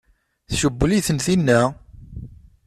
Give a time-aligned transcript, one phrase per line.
[0.49, 1.61] Tcewwel-itent tinna?